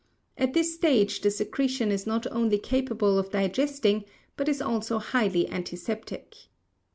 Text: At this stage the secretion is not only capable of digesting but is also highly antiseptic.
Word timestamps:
At 0.35 0.53
this 0.55 0.73
stage 0.73 1.21
the 1.21 1.29
secretion 1.29 1.91
is 1.91 2.07
not 2.07 2.25
only 2.31 2.57
capable 2.57 3.19
of 3.19 3.29
digesting 3.29 4.03
but 4.35 4.49
is 4.49 4.59
also 4.59 4.97
highly 4.97 5.47
antiseptic. 5.47 6.35